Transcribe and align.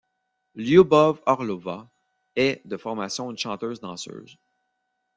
Lioubov 0.55 1.21
Orlova 1.27 1.91
est 2.35 2.65
de 2.65 2.75
formation 2.75 3.29
une 3.29 3.37
chanteuse-danseuse. 3.37 4.35